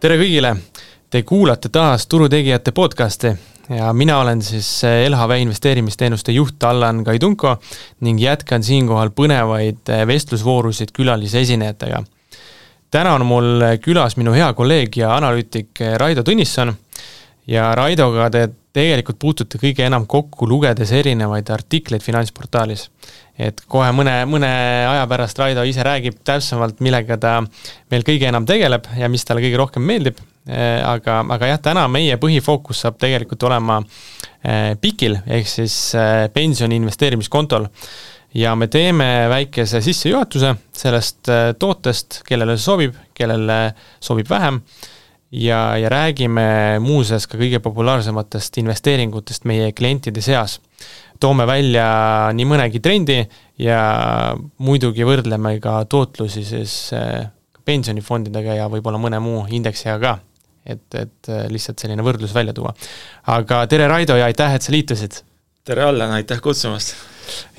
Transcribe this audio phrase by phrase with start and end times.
[0.00, 0.54] tere kõigile!
[1.12, 3.34] Te kuulate taas Turutegijate podcasti
[3.68, 7.58] ja mina olen siis LHV investeerimisteenuste juht Allan Kaidunko
[8.06, 12.00] ning jätkan siinkohal põnevaid vestlusvoorusid külalisesinejatega.
[12.90, 16.72] täna on mul külas minu hea kolleeg ja analüütik Raido Tõnisson
[17.50, 22.86] ja Raidoga te tegelikult puutute kõige enam kokku, lugedes erinevaid artikleid Finantsportaalis.
[23.40, 24.50] Et kohe mõne, mõne
[24.86, 27.38] aja pärast Raido ise räägib täpsemalt, millega ta
[27.90, 31.88] veel kõige enam tegeleb ja mis talle kõige rohkem meeldib, äh, aga, aga jah, täna
[31.90, 37.66] meie põhifookus saab tegelikult olema äh, PIK-il, ehk siis äh, pensioni investeerimiskontol.
[38.34, 41.26] ja me teeme väikese sissejuhatuse sellest
[41.58, 43.56] tootest, kellele see sobib, kellele
[43.98, 44.60] sobib vähem,
[45.30, 50.58] ja, ja räägime muuseas ka kõige populaarsematest investeeringutest meie klientide seas
[51.20, 51.84] toome välja
[52.36, 53.18] nii mõnegi trendi
[53.60, 53.82] ja
[54.64, 57.28] muidugi võrdleme ka tootlusi siis eh,
[57.66, 60.16] pensionifondidega ja võib-olla mõne muu indeksiga ka.
[60.64, 62.74] et, et eh, lihtsalt selline võrdlus välja tuua.
[63.26, 65.22] aga tere, Raido, ja aitäh, et sa liitusid!
[65.64, 66.96] tere, Allan, aitäh kutsumast!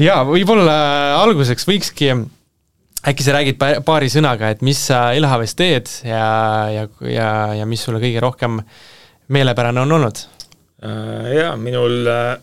[0.01, 2.11] jaa, võib-olla alguseks võikski
[3.07, 6.27] äkki sa räägid paari sõnaga, et mis sa LHV-s teed ja,
[6.73, 8.61] ja, ja, ja mis sulle kõige rohkem
[9.31, 10.23] meelepärane on olnud?
[10.85, 12.39] Äh, jaa, minul äh,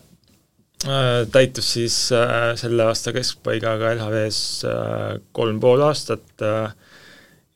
[0.87, 6.39] Äh, täitus siis äh, selle aasta keskpaigaga LHV-s äh, kolm pool aastat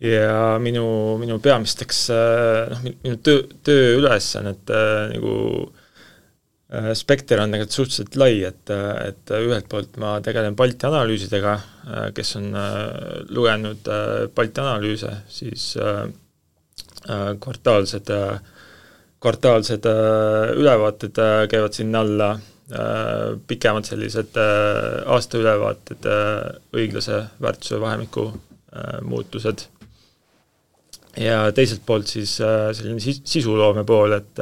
[0.03, 0.83] ja minu,
[1.21, 4.81] minu peamisteks noh, minu töö, tööülesannete
[5.13, 5.37] nagu
[6.97, 8.71] spekter on tegelikult suhteliselt lai, et,
[9.07, 11.53] et ühelt poolt ma tegelen Balti analüüsidega,
[12.17, 12.47] kes on
[13.29, 13.89] lugenud
[14.33, 15.67] Balti analüüse, siis
[17.45, 18.09] kvartaalsed,
[19.21, 19.85] kvartaalsed
[20.57, 21.21] ülevaated
[21.51, 22.31] käivad sinna alla
[22.71, 28.31] Äh, pikemad sellised äh, aastaülevaated, äh, õiglase väärtuse vahemiku
[29.05, 29.67] muutused.
[31.17, 34.39] ja teiselt poolt siis selline sis-, sisuloome pool, et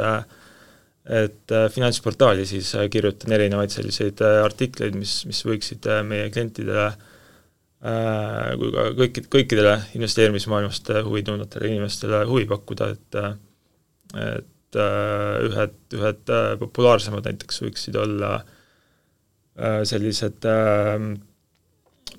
[1.09, 6.91] et finantsportaali siis kirjutan erinevaid selliseid artikleid, mis, mis võiksid meie klientidele
[8.62, 13.17] kui ka kõiki, kõikidele investeerimismaailmast huvi tundvatele inimestele huvi pakkuda, et
[14.72, 19.81] et äh, ühed, ühed äh, populaarsemad näiteks võiksid olla äh,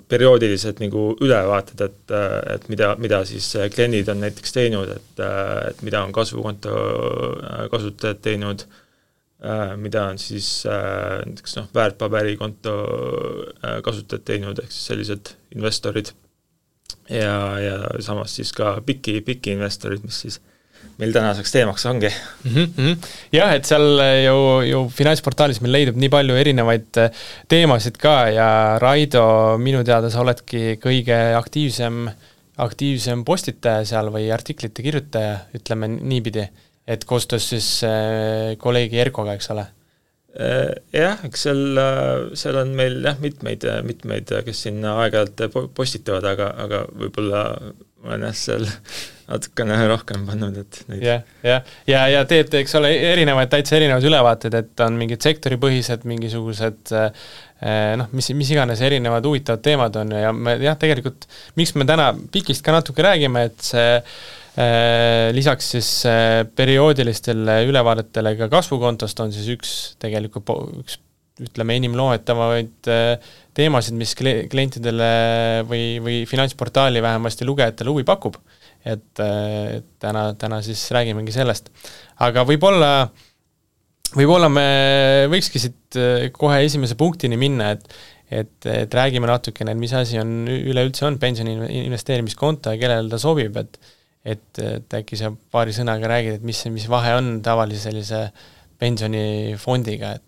[0.03, 2.13] sellised perioodilised nagu ülevaated, et,
[2.55, 5.19] et mida, mida siis kliendid on näiteks teinud, et,
[5.69, 6.73] et mida on kasvukonto
[7.71, 8.65] kasutajad teinud,
[9.77, 12.75] mida on siis näiteks noh, väärtpaberikonto
[13.83, 16.13] kasutajad teinud, ehk siis sellised investorid,
[17.09, 20.39] ja, ja samas siis ka piki, piki investorid, mis siis
[21.01, 22.65] meil tänaseks teemaks ongi mm.
[22.77, 22.97] -hmm.
[23.33, 24.37] jah, et seal ju,
[24.69, 28.49] ju finantsportaalis meil leidub nii palju erinevaid äh, teemasid ka ja
[28.81, 29.25] Raido,
[29.57, 32.09] minu teada sa oledki kõige aktiivsem,
[32.63, 36.45] aktiivsem postitaja seal või artiklite kirjutaja, ütleme niipidi,
[36.87, 39.65] et koostöös siis äh, kolleegi Erkoga, eks ole
[40.37, 41.81] äh, jah, eks seal,
[42.37, 47.43] seal on meil jah, mitmeid, mitmeid, kes sinna aeg-ajalt postitavad, aga, aga võib-olla
[48.03, 48.69] ma olen jah seal
[49.29, 53.77] natukene rohkem pannud, et neid jah, jah, ja, ja, ja teete, eks ole, erinevaid, täitsa
[53.77, 59.99] erinevaid ülevaateid, et on mingid sektoripõhised mingisugused eh, noh, mis, mis iganes erinevad huvitavad teemad
[60.01, 61.27] on ja me jah, tegelikult
[61.59, 68.35] miks me täna PIK-ist ka natuke räägime, et see eh, lisaks siis eh, perioodilistele ülevaadetele
[68.41, 70.51] ka kasvukontost on siis üks tegelikult
[70.83, 70.99] üks
[71.43, 72.85] ütleme, enim loetavamaid
[73.57, 75.07] teemasid, mis klientidele
[75.65, 78.37] või, või finantsportaali vähemasti lugejatele huvi pakub
[78.83, 79.21] et
[80.03, 81.69] täna, täna siis räägimegi sellest.
[82.25, 82.89] aga võib-olla,
[84.15, 84.67] võib-olla me
[85.31, 87.87] võikski siit äh, kohe esimese punktini minna, et
[88.33, 93.19] et, et räägime natukene, et mis asi on, üleüldse on pensioni investeerimiskonto ja kellele ta
[93.21, 93.77] sobib, et
[94.23, 98.21] et, et äkki sa paari sõnaga räägid, et mis, mis vahe on tavalise sellise
[98.79, 100.23] pensionifondiga, et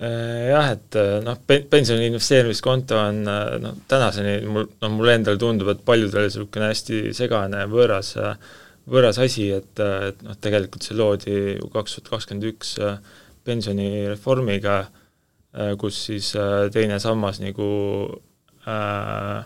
[0.00, 5.68] jah, et äh, noh, pensioni investeerimiskonto on äh, noh, tänaseni mul, noh, mulle endale tundub,
[5.74, 8.14] et paljudele niisugune hästi segane võõras,
[8.88, 12.74] võõras asi, et, et noh, tegelikult see loodi ju kaks tuhat kakskümmend üks
[13.44, 14.78] pensionireformiga,
[15.80, 16.30] kus siis
[16.72, 17.66] teine sammas nagu
[18.64, 19.40] äh,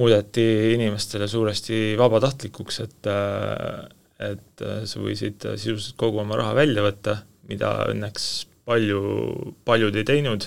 [0.00, 0.46] muudeti
[0.78, 3.10] inimestele suuresti vabatahtlikuks, et
[4.22, 7.16] et sa võisid sisuliselt kogu oma raha välja võtta,
[7.50, 8.28] mida õnneks
[8.68, 9.02] palju,
[9.64, 10.46] paljud ei teinud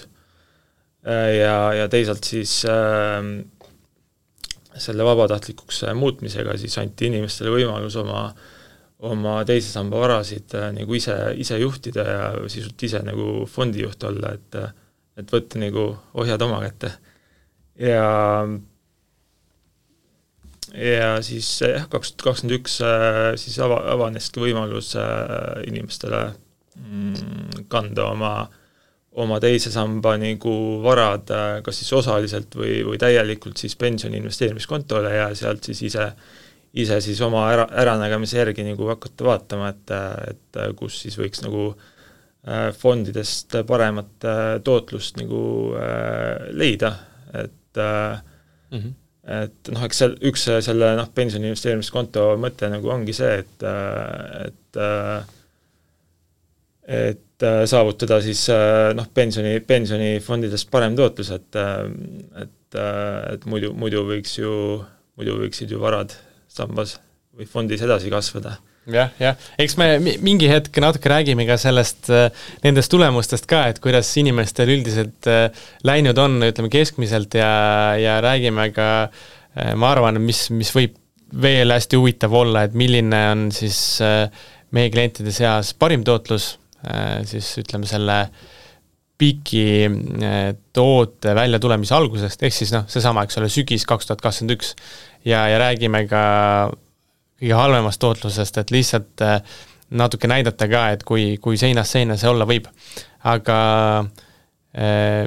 [1.08, 3.22] äh, ja, ja teisalt siis äh,
[4.76, 8.28] selle vabatahtlikuks muutmisega siis anti inimestele võimalus oma
[9.06, 14.36] oma teise samba varasid äh, nagu ise, ise juhtida ja sisult ise nagu fondijuht olla,
[14.36, 14.62] et
[15.16, 15.84] et võtta nagu
[16.20, 16.90] ohjad oma kätte.
[17.80, 18.08] ja
[20.76, 22.82] ja siis jah, kaks tuhat kakskümmend üks
[23.40, 24.92] siis ava, avaneski võimalus
[25.68, 26.26] inimestele
[27.72, 28.32] kanda oma,
[29.22, 31.32] oma teise samba nagu varad
[31.64, 36.10] kas siis osaliselt või, või täielikult siis pensioni investeerimiskontole ja sealt siis ise
[36.76, 39.94] ise siis oma ära, äranägemise järgi nagu hakata vaatama, et,
[40.32, 45.42] et kus siis võiks nagu äh, fondidest paremat äh, tootlust nagu
[45.80, 46.92] äh, leida,
[47.36, 48.92] et mm -hmm.
[49.44, 53.66] et noh, eks seal üks selle noh, pensioni investeerimiskonto mõte nagu ongi see, et,
[54.46, 54.80] et
[56.86, 58.46] et saavutada siis
[58.96, 64.54] noh, pensioni, pensionifondidest parem tootlus, et et, et muidu, muidu võiks ju,
[65.18, 66.14] muidu võiksid ju varad
[66.52, 66.96] sambas
[67.36, 68.56] või fondis edasi kasvada.
[68.86, 69.88] Jah, jah, eks me
[70.22, 72.28] mingi hetk natuke räägime ka sellest, äh,
[72.62, 75.48] nendest tulemustest ka, et kuidas inimestel üldiselt äh,
[75.88, 77.50] läinud on, ütleme keskmiselt ja,
[77.98, 81.00] ja räägime ka äh, ma arvan, mis, mis võib
[81.42, 83.80] veel hästi huvitav olla, et milline on siis
[84.76, 86.52] meie klientide seas parim tootlus,
[87.26, 88.18] siis ütleme selle
[89.18, 89.88] piki
[90.76, 94.74] toote väljatulemise algusest, ehk siis noh, seesama, eks ole, sügis kaks tuhat kakskümmend üks
[95.26, 96.24] ja, ja räägime ka
[97.40, 99.40] kõige halvemast tootlusest, et lihtsalt äh,
[99.96, 102.68] natuke näidata ka, et kui, kui seinast seina see olla võib.
[103.26, 103.58] aga
[104.78, 105.26] äh,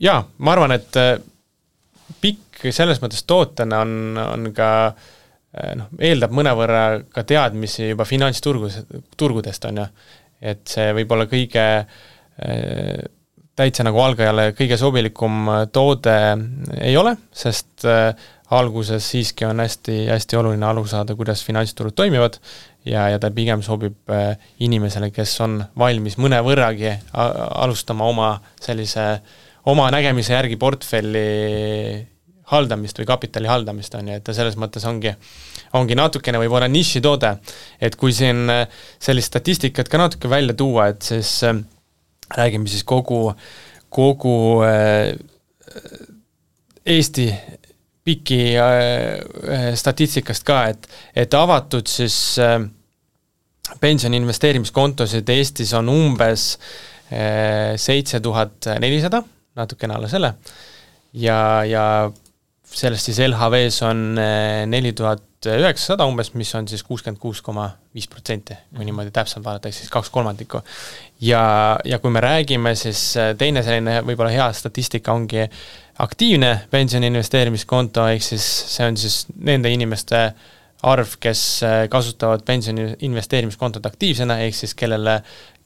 [0.00, 1.16] jaa, ma arvan, et äh,
[2.20, 4.68] pikk selles mõttes tootena on, on ka
[5.78, 8.80] noh, eeldab mõnevõrra ka teadmisi juba finantsturgus,
[9.16, 9.86] turgudest, on ju.
[10.44, 11.66] Et see võib olla kõige
[13.54, 16.16] täitsa nagu algajale kõige sobilikum toode
[16.82, 17.86] ei ole, sest
[18.52, 22.38] alguses siiski on hästi, hästi oluline aru saada, kuidas finantsturud toimivad
[22.84, 28.30] ja, ja ta pigem sobib äh, inimesele, kes on valmis mõnevõrragi alustama oma
[28.60, 29.06] sellise,
[29.70, 31.24] oma nägemise järgi portfelli
[32.52, 35.14] haldamist või kapitali haldamist, on ju, et ta selles mõttes ongi,
[35.78, 37.36] ongi natukene võib-olla nišitoode.
[37.80, 38.66] et kui siin äh,
[39.00, 41.56] sellist statistikat ka natuke välja tuua, et siis äh,
[42.36, 43.34] räägime siis kogu,
[43.88, 45.14] kogu äh,
[46.84, 47.30] Eesti
[48.04, 48.52] piki
[49.74, 52.36] statistikast ka, et, et avatud siis
[53.80, 56.44] pensioni investeerimiskontosid Eestis on umbes
[57.80, 59.22] seitse tuhat nelisada,
[59.56, 60.34] natukene alla selle,
[61.16, 61.86] ja, ja
[62.74, 64.02] sellest siis LHV-s on
[64.70, 68.88] neli tuhat üheksasada umbes, mis on siis kuuskümmend kuus koma viis protsenti, kui mhm.
[68.90, 70.62] niimoodi täpselt vaadata, ehk siis kaks kolmandikku.
[71.20, 71.44] ja,
[71.84, 75.44] ja kui me räägime, siis teine selline võib-olla hea statistika ongi
[76.02, 80.24] aktiivne pensioni investeerimiskonto, ehk siis see on siis nende inimeste
[80.84, 85.20] arv, kes äh, kasutavad pensioni investeerimiskontot aktiivsena, ehk siis kellele,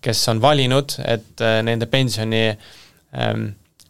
[0.04, 3.48] kes on valinud, et nende pensioni ähm,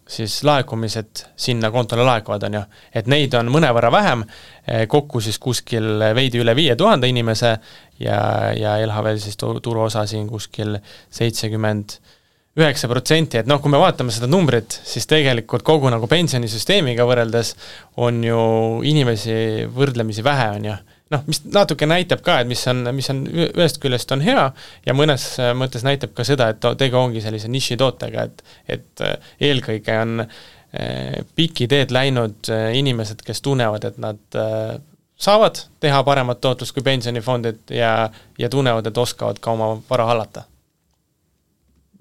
[0.09, 2.63] siis laekumised sinna kontole laekuvad, on ju.
[2.97, 7.57] et neid on mõnevõrra vähem, äh, kokku siis kuskil veidi üle viie tuhande inimese
[8.01, 8.21] ja,
[8.57, 10.79] ja LHV-l siis turuosa siin kuskil
[11.11, 11.99] seitsekümmend
[12.59, 17.55] üheksa protsenti, et noh, kui me vaatame seda numbrit, siis tegelikult kogu nagu pensionisüsteemiga võrreldes
[18.03, 18.41] on ju
[18.89, 20.79] inimesi võrdlemisi vähe, on ju.
[21.15, 24.45] Noh, mis natuke näitab ka, et mis on, mis on ühest küljest on hea
[24.87, 28.45] ja mõnes mõttes näitab ka seda, et tegu ongi sellise nišitootega, et
[28.79, 34.39] et äh, eelkõige on eh, pikki teed läinud eh, inimesed, kes tunnevad, et nad
[35.19, 40.45] saavad teha paremat tootlust kui pensionifondid ja, ja tunnevad, et oskavad ka oma vara hallata.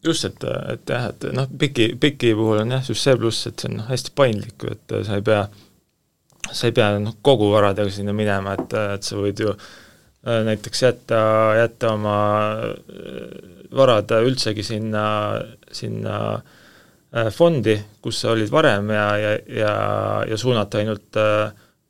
[0.06, 0.44] Just, et,
[0.74, 3.82] et jah, et noh, piki, piki puhul on jah, just see pluss, et see on
[3.88, 5.48] hästi paindlik, et sa ei pea,
[6.54, 10.84] sa ei pea noh, kogu varadega sinna minema, et, et sa võid ju äh, näiteks
[10.84, 11.20] jätta,
[11.60, 12.18] jätta oma
[12.64, 13.28] äh,
[13.78, 15.06] varad üldsegi sinna,
[15.72, 19.78] sinna äh, fondi, kus sa olid varem ja, ja, ja,
[20.32, 21.22] ja suunata ainult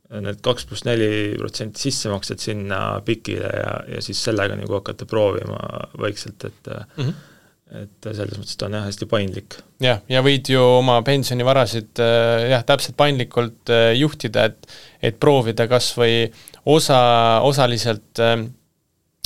[0.08, 5.58] need kaks pluss neli protsenti sissemaksed sinna PIK-ile ja, ja siis sellega nagu hakata proovima
[6.00, 7.26] vaikselt, et mm -hmm
[7.76, 9.58] et selles mõttes ta on jah, hästi paindlik.
[9.84, 14.68] jah, ja võid ju oma pensionivarasid äh, jah, täpselt paindlikult äh, juhtida, et
[15.04, 16.26] et proovida kas või
[16.66, 17.00] osa,
[17.46, 18.40] osaliselt äh,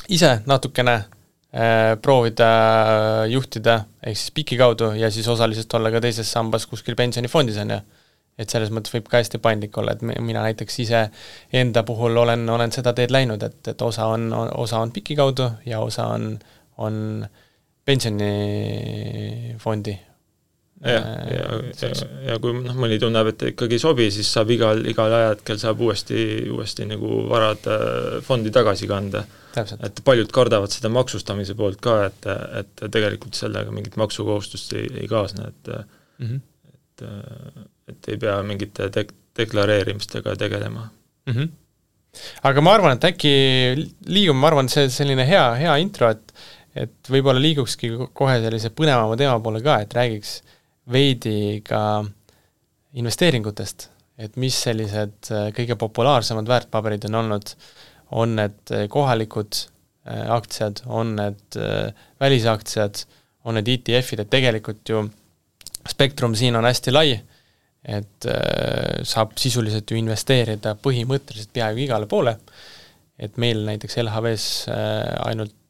[0.09, 1.03] ise natukene
[1.99, 2.45] proovida
[3.27, 3.73] juhtida,
[4.07, 7.79] ehk siis PIK-i kaudu, ja siis osaliselt olla ka teises sambas kuskil pensionifondis, on ju.
[8.39, 11.01] et selles mõttes võib ka hästi paindlik olla, et mina näiteks ise
[11.51, 15.49] enda puhul olen, olen seda teed läinud, et, et osa on, osa on PIK-i kaudu
[15.67, 16.29] ja osa on,
[16.87, 17.40] on äh,
[17.91, 19.93] pensionifondi.
[20.81, 21.41] jah, ja, ja,
[21.77, 21.89] ja,
[22.31, 25.77] ja kui noh, mõni tunneb, et ikkagi ei sobi, siis saab igal, igal ajahetkel saab
[25.85, 26.19] uuesti,
[26.49, 27.77] uuesti nagu varad äh,
[28.25, 29.21] fondi tagasi kanda.
[29.53, 32.21] et paljud kardavad seda maksustamise poolt ka, et,
[32.61, 36.39] et tegelikult sellega mingit maksukohustust ei, ei kaasne, et mm -hmm.
[36.73, 36.97] et,
[37.91, 40.89] et ei pea mingite dek-, deklareerimistega tegelema
[41.27, 41.33] mm.
[41.33, 41.47] -hmm
[42.43, 43.33] aga ma arvan, et äkki
[44.11, 46.33] liigume, ma arvan, see selline hea, hea intro, et
[46.75, 50.37] et võib-olla liigukski kohe sellise põnevama teema poole ka, et räägiks
[50.91, 52.01] veidi ka
[52.99, 53.89] investeeringutest,
[54.21, 57.55] et mis sellised äh, kõige populaarsemad väärtpaberid on olnud,
[58.11, 63.03] on need kohalikud äh, aktsiad, on need äh, välisaktsiad,
[63.45, 65.05] on need ETF-id, et tegelikult ju
[65.89, 67.11] spektrum siin on hästi lai
[67.81, 72.35] et äh, saab sisuliselt ju investeerida põhimõtteliselt peaaegu igale poole,
[73.17, 75.60] et meil näiteks LHV-s äh, ainult äh,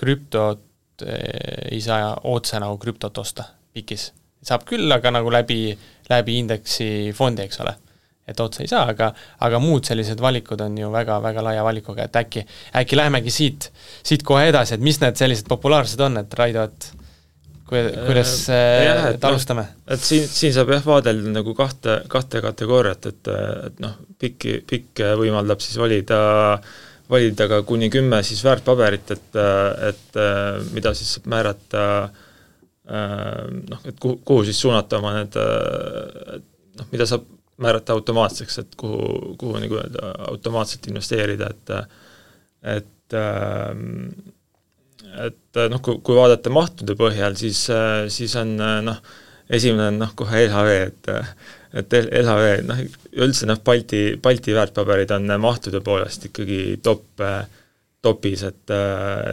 [0.00, 4.10] krüptot ei saa otse nagu krüptot osta PIK-is.
[4.44, 5.70] saab küll, aga nagu läbi,
[6.10, 7.76] läbi indeksi fondi, eks ole.
[8.30, 9.08] et otse ei saa, aga,
[9.42, 12.44] aga muud sellised valikud on ju väga-väga laia valikuga, et äkki,
[12.78, 13.70] äkki lähemegi siit,
[14.06, 16.86] siit kohe edasi, et mis need sellised populaarsed on, et Raido, et
[17.70, 19.64] kuidas äh, jah, et alustame?
[19.90, 23.32] et siin, siin saab jah vaadelda nagu kahte, kahte kategooriat, et,
[23.66, 26.20] et noh, pikki, pikk võimaldab siis valida,
[27.10, 29.38] valida ka kuni kümme siis väärtpaberit, et,
[29.88, 30.18] et
[30.74, 31.84] mida siis määrata
[32.90, 37.26] noh, et kuhu, kuhu siis suunata oma need noh, mida saab
[37.60, 41.74] määrata automaatseks, et kuhu, kuhu nagu öelda, automaatselt investeerida, et
[42.78, 43.16] et
[45.18, 49.00] et äh, noh, kui, kui vaadata mahtude põhjal, siis, äh, siis on äh, noh,
[49.50, 51.10] esimene on noh, kohe LHV, et
[51.76, 52.82] et LHV, noh,
[53.24, 57.22] üldse noh, Balti, Balti väärtpaberid on mahtude poolest ikkagi top,
[58.02, 58.72] topis, et,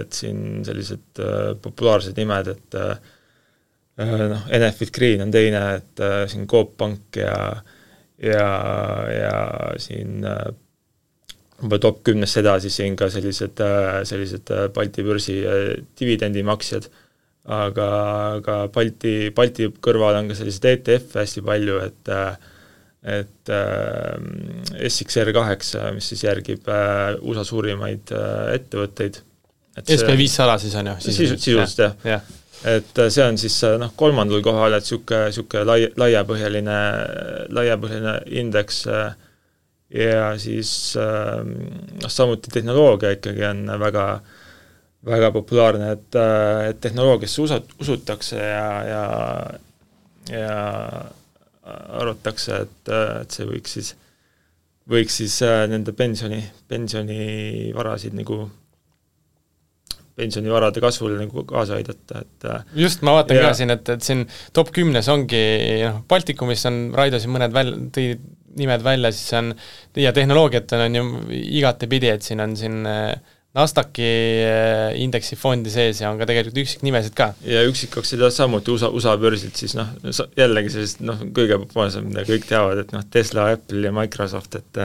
[0.01, 1.21] et siin sellised
[1.63, 2.77] populaarsed nimed, et
[4.03, 7.33] noh, Enefit Green on teine, et siin Coop Pank ja
[8.17, 8.45] ja,
[9.13, 9.33] ja
[9.77, 10.25] siin
[11.61, 16.89] juba top kümnest edasi siin ka sellised, äh, sellised äh, Balti börsi äh, dividendimaksjad,
[17.47, 17.87] aga,
[18.37, 22.15] aga Balti, Balti kõrval on ka selliseid ETF-e hästi palju, et
[23.07, 29.21] et äh, SXR kaheksa, mis siis järgib äh, USA suurimaid äh, ettevõtteid.
[29.77, 30.95] SB viissada siis on ju?
[31.05, 32.15] sisuliselt, sisuliselt jah ja.
[32.17, 32.73] ja..
[32.73, 36.77] et see on siis noh, kolmandal kohal, et niisugune, niisugune lai, laiapõhjaline,
[37.53, 39.13] laiapõhjaline indeks äh,
[39.93, 44.07] ja siis noh, samuti tehnoloogia ikkagi on väga,
[45.05, 49.03] väga populaarne, et, äh, et tehnoloogiasse usa-, usutakse ja, ja
[50.31, 51.07] ja
[51.97, 53.91] arvatakse, et, et see võiks siis,
[54.89, 58.45] võiks siis äh, nende pensioni, pensionivarasid nagu
[60.17, 64.03] pensionivarade kasvule nagu kaasa aidata, et äh, just, ma vaatan ja, ka siin, et, et
[64.03, 64.25] siin
[64.55, 65.43] top kümnes ongi
[65.83, 68.15] noh, Baltikumis on, Raido siin mõned väl-, tõi
[68.57, 69.51] nimed välja, siis on,
[70.01, 73.11] ja tehnoloogiat on, on ju igatepidi, et siin on siin äh,
[73.55, 74.07] Nasdaqi
[74.43, 77.31] äh, indeksi fondi sees ja on ka tegelikult üksiknimesid ka.
[77.47, 79.95] ja üksikaktsiad samuti USA, USA börsilt siis noh,
[80.37, 84.83] jällegi sellised noh, kõige populaarsem, mida kõik teavad, et noh, Tesla, Apple ja Microsoft, et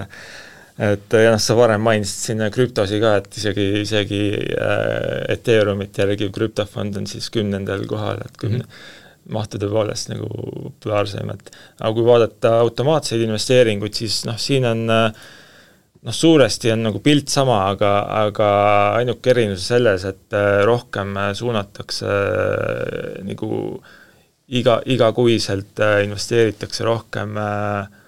[0.82, 4.22] et ja noh, sa varem mainisid siin krüptosi ka, et isegi, isegi
[4.54, 9.36] äh, Ethereumit järgiv krüptofond on siis kümnendal kohal, et kümne mm -hmm.
[9.36, 15.22] mahtude poolest nagu populaarsem, et aga kui vaadata automaatseid investeeringuid, siis noh, siin on äh,
[16.02, 17.94] noh, suuresti on nagu pilt sama, aga,
[18.24, 18.50] aga
[19.00, 23.50] ainuke erinevus selles, et äh, rohkem suunatakse äh, nagu
[24.48, 28.00] iga, igakuiselt investeeritakse rohkem äh,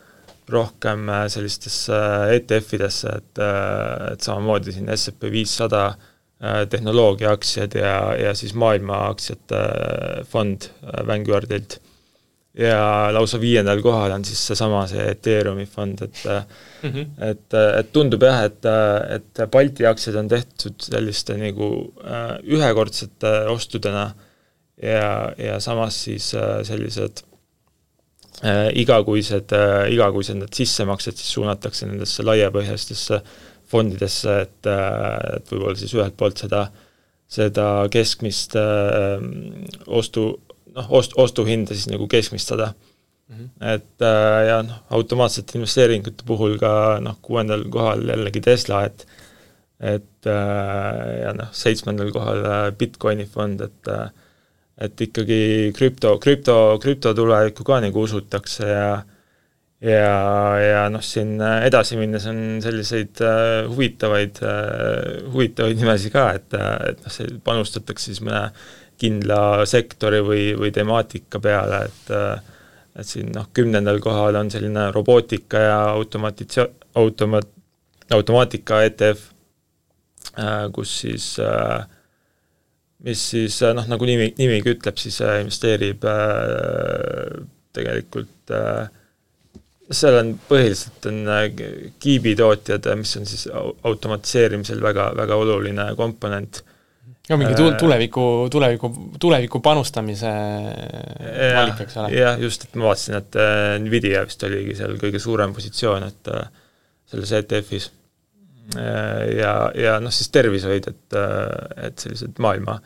[0.49, 5.95] rohkem äh, sellistesse äh, ETF-idesse, et, äh, et samamoodi siin SEB viissada
[6.45, 9.61] tehnoloogiaaktsiad ja, ja siis maailma aktsiate
[10.29, 10.67] fond
[11.09, 11.79] Vanguardilt.
[12.59, 17.07] Ja lausa viiendal kohal on siis seesama, see Ethereumi fond, et mm -hmm.
[17.31, 18.69] et, et tundub jah, et,
[19.17, 21.71] et Balti aktsiad on tehtud selliste nagu
[22.45, 24.13] ühekordsete ostudena
[24.83, 27.25] ja, ja samas siis sellised
[28.43, 33.21] äh, igakuised äh,, igakuised need sissemaksed siis suunatakse nendesse laiapõhjalistesse
[33.71, 36.67] fondidesse, et äh,, et võib-olla siis ühelt poolt seda,
[37.31, 39.23] seda keskmist äh,
[39.87, 40.29] ostu,
[40.75, 42.73] noh, ost-, ostuhinda siis nagu keskmistada
[43.29, 43.37] mm.
[43.37, 43.75] -hmm.
[43.75, 49.07] et äh, ja noh, automaatsete investeeringute puhul ka noh, kuuendal kohal jällegi Tesla, et
[49.81, 53.91] et äh, ja noh, seitsmendal kohal äh, Bitcoini fond, et
[54.85, 59.03] et ikkagi krüpto, krüpto, krüptotulevikku ka nagu usutakse ja
[59.85, 60.15] ja,
[60.59, 63.21] ja noh, siin edasi minnes on selliseid
[63.69, 64.41] huvitavaid
[65.31, 66.57] huvitavaid nimesid ka, et,
[66.89, 68.49] et noh, see panustatakse siis mõne
[68.99, 72.51] kindla sektori või, või temaatika peale, et äh,
[72.95, 77.43] et siin noh, kümnendal kohal on selline robootika ja automatitsia-, automa-,
[78.15, 79.25] automaatika ETF
[80.39, 81.83] äh,, kus siis äh,
[83.05, 87.43] mis siis äh, noh, nagu nimi, nimigi ütleb, siis äh, investeerib äh,
[87.75, 88.53] tegelikult
[89.95, 91.19] seal on põhiliselt on
[92.01, 96.63] kiibitootjad, mis on siis automatiseerimisel väga, väga oluline komponent
[97.29, 98.91] ja mingi tu-, tuleviku, tuleviku,
[99.21, 100.33] tuleviku panustamise
[101.57, 102.13] valik, eks ole.
[102.13, 103.39] jah, just, et ma vaatasin, et
[103.85, 106.33] Nvidia vist oligi seal kõige suurem positsioon, et
[107.11, 107.91] selles ETF-is.
[108.75, 111.17] Ja, ja noh, siis tervishoid, et,
[111.85, 112.79] et sellised maailma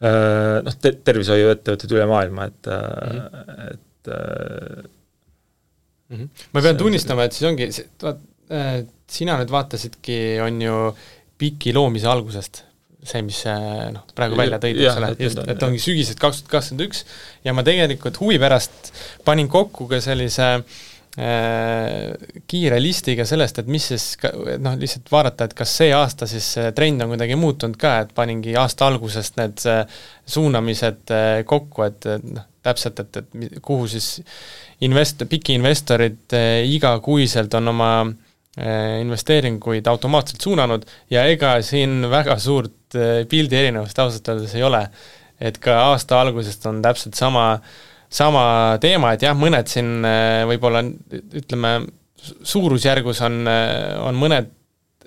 [0.00, 3.70] noh, te-, tervishoiuettevõtted üle maailma, et mm, -hmm.
[3.70, 4.10] et
[6.08, 6.28] mm -hmm.
[6.52, 7.68] ma pean tunnistama, et siis ongi,
[8.04, 10.76] äh, sina nüüd vaatasidki, on ju,
[11.40, 12.64] piki loomise algusest
[13.06, 13.40] see, mis
[13.94, 17.02] noh, praegu välja tõid, eks ole, just, et ongi sügised kaks tuhat kakskümmend üks
[17.46, 18.92] ja ma tegelikult huvi pärast
[19.24, 22.12] panin kokku ka sellise äh,
[22.50, 24.06] kiire listiga sellest, et mis siis
[24.60, 28.14] noh, lihtsalt vaadata, et kas see aasta siis see trend on kuidagi muutunud ka, et
[28.16, 29.84] paningi aasta algusest need äh,
[30.28, 34.18] suunamised äh, kokku, et noh, täpselt, et, et kuhu siis
[34.84, 38.18] invest-, pikiinvestorid äh, igakuiselt on oma äh,
[38.58, 44.82] investeeringuid automaatselt suunanud ja ega siin väga suurt äh, pildi erinevust ausalt öeldes ei ole.
[45.40, 47.44] et ka aasta algusest on täpselt sama,
[48.12, 48.42] sama
[48.80, 50.02] teema, et jah, mõned siin
[50.50, 50.82] võib-olla
[51.40, 51.70] ütleme,
[52.20, 53.38] suurusjärgus on,
[54.04, 54.50] on mõned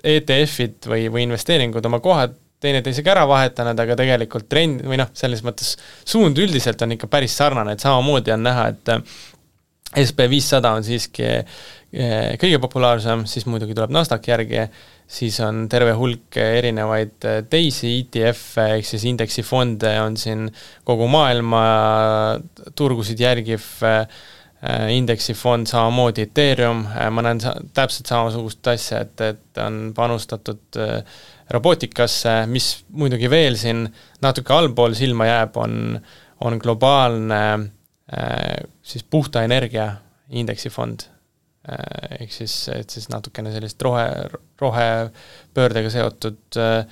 [0.02, 2.34] ETF-id või, või investeeringud oma kohad
[2.64, 7.36] teineteisega ära vahetanud, aga tegelikult trend või noh, selles mõttes suund üldiselt on ikka päris
[7.36, 8.92] sarnane, et samamoodi on näha, et
[10.04, 11.60] SB viissada on siiski eh,
[11.94, 14.62] kõige populaarsem, siis muidugi tuleb NASDAQ järgi,
[15.06, 20.48] siis on terve hulk erinevaid eh, teisi ETF-e, ehk siis indeksifonde on siin
[20.86, 21.62] kogu maailma
[22.74, 24.24] turgusid järgiv eh,
[24.94, 30.80] indeksifond, samamoodi Ethereum, ma näen sa-, täpselt samasugust asja, et, et on panustatud
[31.52, 33.84] robootikasse, mis muidugi veel siin
[34.24, 35.98] natuke allpool silma jääb, on,
[36.48, 37.42] on globaalne
[38.80, 39.90] siis puhta energia
[40.32, 41.10] indeksifond,
[41.64, 44.04] ehk siis, et siis natukene sellist rohe,
[44.60, 46.84] rohepöördega seotud äh,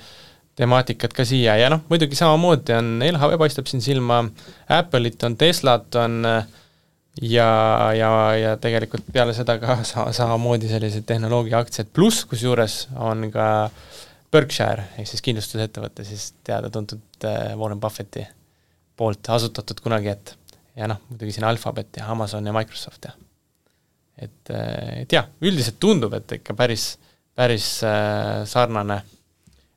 [0.57, 1.55] temaatikat ka siia.
[1.61, 4.23] Ja noh, muidugi samamoodi on, LHV paistab siin silma,
[4.73, 6.19] Apple'it on, Teslat on
[7.21, 7.49] ja,
[7.97, 13.47] ja, ja tegelikult peale seda ka sa-, samamoodi sellised tehnoloogiaaktsiad, pluss kusjuures on ka
[14.33, 17.27] Berkshire ehk siis kindlustusettevõte, siis teada-tuntud
[17.59, 18.25] Warren Buffetti
[18.97, 20.33] poolt asutatud kunagi, et
[20.77, 23.13] ja noh, muidugi siin Alphabet ja Amazon ja Microsoft ja
[24.17, 24.53] et,
[25.03, 26.93] et jah, üldiselt tundub, et ikka päris,
[27.35, 28.99] päris äh, sarnane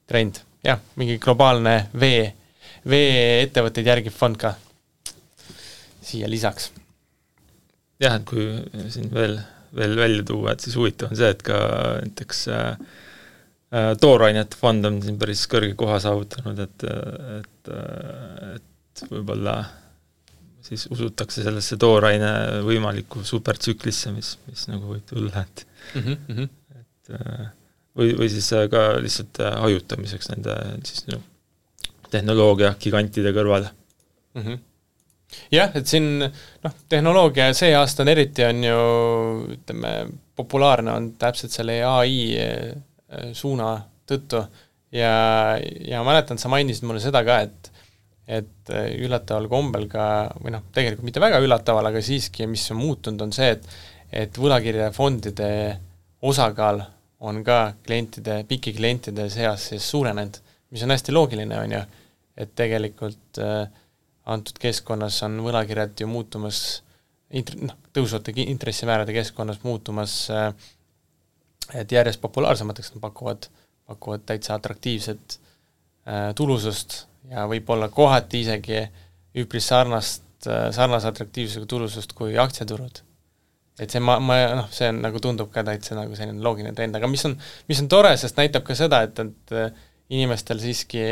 [0.08, 2.28] trend, jah, mingi globaalne vee,
[2.88, 4.54] veeettevõtteid järgiv fond ka
[6.06, 6.70] siia lisaks.
[8.02, 8.46] jah, et kui
[8.92, 9.38] siin veel,
[9.76, 11.58] veel välja tuua, et siis huvitav on see, et ka
[12.04, 12.68] näiteks äh,
[13.72, 16.86] äh toorainete fond on siin päris kõrge koha saavutanud, et,
[17.40, 17.74] et,
[18.54, 19.58] et võib-olla
[20.66, 22.30] siis usutakse sellesse tooraine
[22.66, 26.48] võimalikku supertsüklisse, mis, mis nagu võib tulla, et mm -hmm.
[26.80, 27.48] et äh,
[27.98, 30.56] või, või siis äh, ka lihtsalt äh, hajutamiseks nende
[30.88, 31.22] siis noh,
[32.10, 34.42] tehnoloogia gigantide kõrval mm.
[34.42, 34.58] -hmm.
[35.54, 38.80] jah, et siin noh, tehnoloogia see aasta on eriti, on ju
[39.58, 39.96] ütleme,
[40.36, 42.36] populaarne on täpselt selle ai
[43.32, 43.76] suuna
[44.06, 44.42] tõttu
[44.92, 47.72] ja, ja mäletan, sa mainisid mulle seda ka, et
[48.26, 50.06] et äh, üllataval kombel ka,
[50.42, 53.68] või noh, tegelikult mitte väga üllataval, aga siiski, mis on muutunud, on see, et
[54.16, 55.48] et võlakirjafondide
[56.30, 56.78] osakaal
[57.26, 60.38] on ka klientide, pikiklientide seas siis suurenenud,
[60.70, 61.80] mis on hästi loogiline, on ju,
[62.38, 63.66] et tegelikult äh,
[64.30, 66.60] antud keskkonnas on võlakirjad ju muutumas
[67.34, 70.52] int-, noh, tõusvate intressimäärade keskkonnas muutumas äh,
[71.74, 73.48] et järjest populaarsemateks nad pakuvad,
[73.86, 75.38] pakuvad täitsa atraktiivset
[76.06, 78.84] äh, tulusust ja võib-olla kohati isegi
[79.36, 83.02] üpris sarnast, sarnase atraktiivsusega tulusust kui aktsiaturud.
[83.80, 86.96] et see ma, ma noh, see on nagu tundub ka täitsa nagu selline loogiline trend,
[86.96, 87.36] aga mis on,
[87.68, 91.02] mis on tore, sest näitab ka seda, et, et inimestel siiski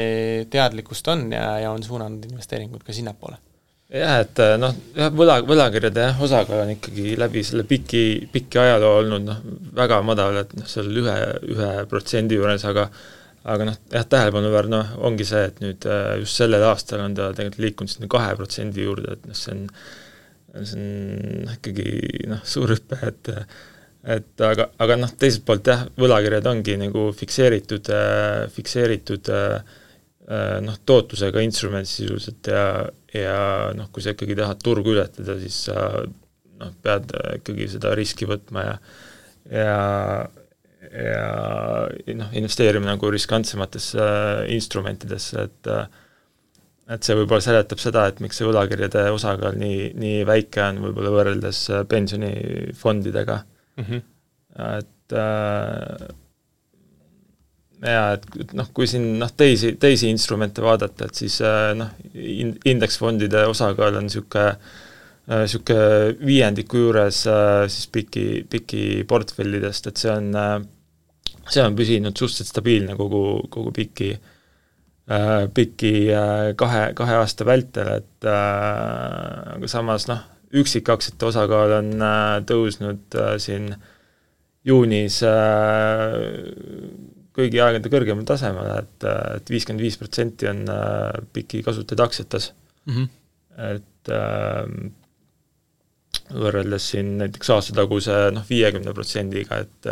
[0.50, 3.37] teadlikkust on ja, ja on suunanud investeeringud ka sinnapoole
[3.92, 8.94] jah, et noh, jah, võla, võlakirjade jah, osakaal on ikkagi läbi selle piki, piki ajaloo
[9.03, 9.42] olnud noh,
[9.77, 11.16] väga madal, et noh, seal ühe,
[11.55, 12.88] ühe protsendi juures, aga
[13.45, 17.29] aga noh, jah, tähelepanuväärne noh, ongi see, et nüüd äh, just sellel aastal on ta
[17.37, 19.69] tegelikult liikunud sinna kahe protsendi juurde, et noh, see on
[20.63, 21.87] see on ikkagi
[22.31, 23.33] noh, suur hüpe, et
[24.05, 29.57] et aga, aga noh, teiselt poolt jah, võlakirjad ongi nagu fikseeritud, äh, fikseeritud äh,
[30.65, 32.67] noh, tootlusega instrument sisuliselt ja,
[33.13, 33.39] ja
[33.77, 38.69] noh, kui sa ikkagi tahad turgu ületada, siis sa noh, pead ikkagi seda riski võtma
[38.69, 38.79] ja
[39.53, 39.73] ja
[40.95, 46.01] ja noh, investeerima nagu riskantsematesse äh, instrumentidesse, et äh,
[46.95, 51.15] et see võib-olla seletab seda, et miks see võlakirjade osakaal nii, nii väike on võib-olla
[51.15, 53.87] võrreldes pensionifondidega mm.
[53.87, 54.03] -hmm.
[54.83, 56.05] et äh,
[57.89, 61.41] jaa, et noh, kui siin noh, teisi, teisi instrumente vaadata, et siis
[61.81, 64.53] noh, in-, indeksfondide osakaal on niisugune
[65.25, 67.23] niisugune viiendiku juures
[67.73, 70.35] siis piki, piki portfellidest, et see on,
[71.51, 74.23] see on püsinud suhteliselt stabiilne kogu, kogu piki äh,
[75.05, 80.23] Äh, piki äh, kahe, kahe aasta vältel, et äh, aga samas noh,
[80.57, 81.91] üksikaktsiate osakaal on
[82.49, 83.67] tõusnud siin
[84.65, 85.19] juunis
[87.37, 89.07] kõigi aegade kõrgemale tasemele, et,
[89.43, 90.63] et viiskümmend viis protsenti on
[91.37, 92.49] piki kasutajaid aktsiates
[92.87, 92.95] mm.
[92.95, 93.09] -hmm.
[93.75, 94.13] et
[96.33, 99.91] võrreldes siin näiteks aastataguse noh, viiekümne protsendiga, et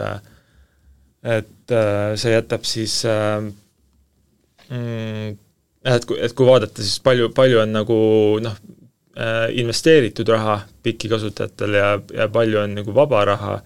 [1.22, 1.74] et
[2.18, 3.40] see jätab siis äh,
[4.70, 5.38] mm,?
[5.82, 7.96] Et kui, et kui vaadata, siis palju, palju on nagu
[8.42, 8.58] noh,
[9.18, 13.56] äh, investeeritud raha PIK-i kasutajatel ja, ja palju on nagu vaba raha,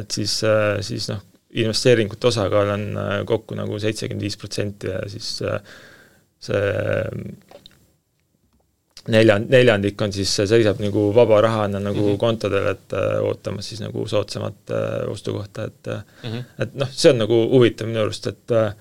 [0.00, 1.20] et siis, äh, siis noh,
[1.60, 5.28] investeeringute osakaal on äh, kokku nagu seitsekümmend viis protsenti ja siis
[6.40, 6.64] see
[9.10, 12.18] neljand-, neljandik on siis, seisab nagu vaba rahana nagu mm -hmm.
[12.18, 14.74] kontodel, et ootamas siis nagu soodsamat
[15.08, 16.44] ostukohta, et mm -hmm.
[16.58, 18.72] et noh, see on nagu huvitav minu arust, et äh,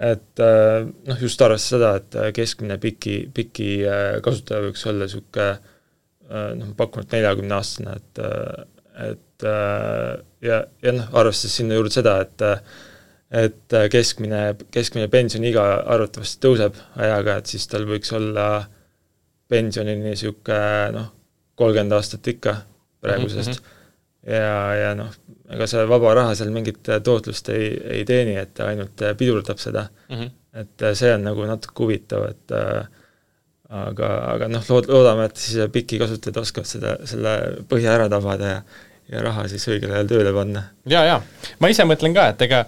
[0.00, 5.08] et äh, noh, just arvestades seda, et äh, keskmine piki, piki äh, kasutaja võiks olla
[5.08, 5.50] niisugune
[6.30, 8.20] noh, pakkumalt neljakümneaastane, et
[9.00, 9.44] et
[10.46, 12.44] ja, ja noh, arvestades sinna juurde seda, et
[13.40, 14.40] et keskmine,
[14.74, 18.46] keskmine pensioniiga arvatavasti tõuseb ajaga, et siis tal võiks olla
[19.50, 20.62] pensionini niisugune
[20.96, 21.10] noh,
[21.58, 22.56] kolmkümmend aastat ikka
[23.02, 23.76] praegusest mm, -hmm
[24.26, 25.12] ja, ja noh,
[25.50, 29.86] ega see vaba raha seal mingit tootlust ei, ei teeni, et ta ainult pidurdab seda
[29.88, 30.16] mm.
[30.16, 30.30] -hmm.
[30.60, 32.84] et see on nagu natuke huvitav, et äh,
[33.70, 37.34] aga, aga noh, lood-, loodame, et siis PIK-i kasutajad oskavad seda, selle
[37.70, 38.62] põhja ära tabada ja
[39.10, 40.62] ja raha siis õigel ajal tööle panna.
[40.86, 41.18] jaa, jaa.
[41.58, 42.60] ma ise mõtlen ka, et ega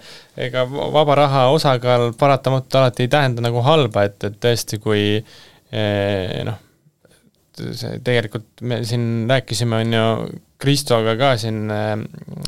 [0.47, 6.41] ega vaba raha osakaal paratamatult alati ei tähenda nagu halba, et, et tõesti, kui eh,
[6.43, 6.59] noh,
[7.59, 10.05] see tegelikult me siin rääkisime, on ju,
[10.63, 11.97] Kristoga ka siin äh,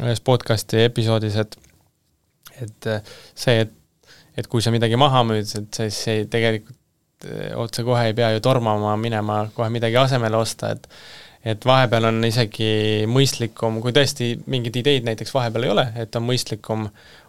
[0.04, 1.58] ühes podcasti episoodis, et
[2.62, 3.02] et äh,
[3.36, 3.74] see, et,
[4.40, 8.44] et kui sa midagi maha müüd, et siis see tegelikult äh, otsekohe ei pea ju
[8.46, 10.90] tormama minema kohe midagi asemele osta, et
[11.46, 16.26] et vahepeal on isegi mõistlikum, kui tõesti mingeid ideid näiteks vahepeal ei ole, et on
[16.26, 16.88] mõistlikum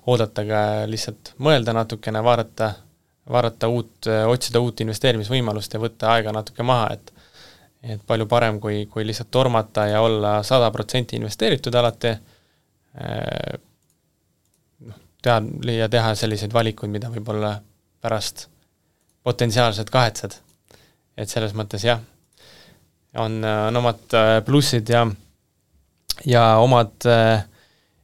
[0.09, 2.71] oodata ka lihtsalt mõelda natukene, vaadata,
[3.29, 7.13] vaadata uut, otsida uut investeerimisvõimalust ja võtta aega natuke maha, et
[7.83, 12.13] et palju parem, kui, kui lihtsalt tormata ja olla sada protsenti investeeritud alati,
[14.87, 15.39] noh, teha,
[15.77, 17.57] ja teha selliseid valikuid, mida võib-olla
[18.03, 18.49] pärast
[19.27, 20.41] potentsiaalselt kahetsed.
[21.17, 22.01] et selles mõttes jah,
[23.17, 25.07] on, on omad eh, plussid ja,
[26.29, 27.47] ja omad äh,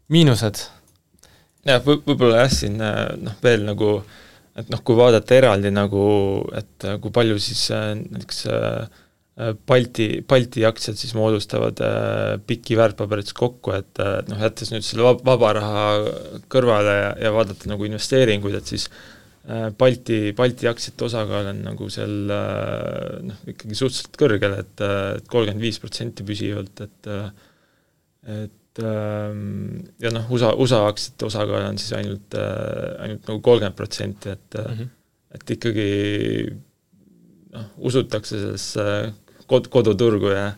[0.09, 0.63] miinused.
[1.69, 3.99] jah, võib-olla jah, siin noh, veel nagu
[4.57, 6.03] et noh, kui vaadata eraldi nagu,
[6.57, 9.02] et kui palju siis näiteks äh, Äh,
[9.33, 15.07] Balti, Balti aktsiad siis moodustavad äh, piki väärtpaberitest kokku, et äh, noh, jättes nüüd selle
[15.07, 15.85] vaba, vaba raha
[16.53, 18.89] kõrvale ja, ja vaadata nagu investeeringuid, et siis
[19.79, 25.81] Balti, Balti aktsiate osakaal on nagu seal noh, ikkagi suhteliselt kõrgel, et, et kolmkümmend viis
[25.83, 27.11] protsenti püsivalt, et
[28.23, 34.37] et ähm, ja noh, USA, USA aktsiate osakaal on siis ainult, ainult nagu kolmkümmend protsenti,
[34.37, 34.93] et mm -hmm.
[35.41, 35.89] et ikkagi
[37.57, 38.87] noh, usutakse sellesse
[39.53, 40.53] kod-, koduturgu ja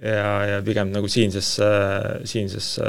[0.00, 1.66] ja, ja pigem nagu siinsesse,
[2.28, 2.86] siinsesse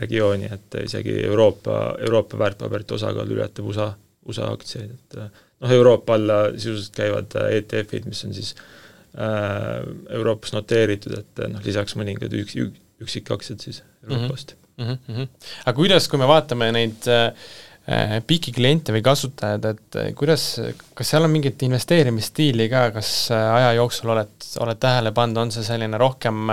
[0.00, 3.88] regiooni, et isegi Euroopa, Euroopa väärtpaberite osakaal ületab USA,
[4.28, 8.52] USA aktsiaid, et noh, Euroopa alla sisuliselt käivad ETF-id, mis on siis
[9.16, 9.80] äh,
[10.18, 12.58] Euroopas noteeritud, et noh, lisaks mõningad üks,
[13.02, 14.98] üksikaktsiad siis Euroopast mm.
[15.08, 15.28] -hmm.
[15.64, 17.32] aga kuidas, kui me vaatame neid Äh,
[18.26, 20.46] piki kliente või kasutajaid, et äh, kuidas,
[20.94, 25.54] kas seal on mingit investeerimisstiili ka, kas äh, aja jooksul oled, oled tähele pannud, on
[25.54, 26.52] see selline rohkem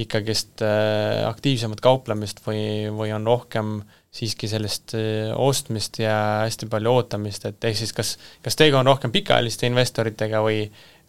[0.00, 0.62] ikkagist
[1.26, 3.80] aktiivsemat kauplemist või, või on rohkem
[4.14, 4.94] siiski sellist
[5.34, 10.44] ostmist ja hästi palju ootamist, et ehk siis kas, kas tegu on rohkem pikaajaliste investoritega
[10.46, 10.62] või,